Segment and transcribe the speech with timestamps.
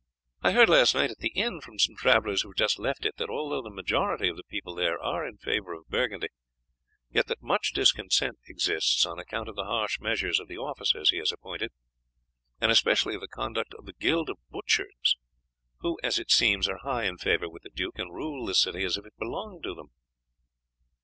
[0.41, 3.17] I heard last night at the inn from some travellers who had just left it,
[3.17, 6.29] that although the majority of the people there are in favour of Burgundy,
[7.11, 11.17] yet that much discontent exists on account of the harsh measures of the officers he
[11.19, 11.69] has appointed,
[12.59, 15.17] and especially of the conduct of the guild of butchers,
[15.81, 18.83] who, as it seems, are high in favour with the duke, and rule the city
[18.83, 19.91] as if it belonged to them."